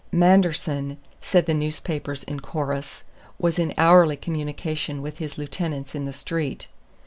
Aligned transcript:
Manderson, 0.11 0.97
said 1.21 1.45
the 1.45 1.53
newspapers 1.53 2.23
in 2.23 2.39
chorus, 2.39 3.03
was 3.37 3.59
in 3.59 3.71
hourly 3.77 4.15
communication 4.17 4.99
with 5.03 5.19
his 5.19 5.37
lieutenants 5.37 5.93
in 5.93 6.05
the 6.05 6.11
Street. 6.27 6.65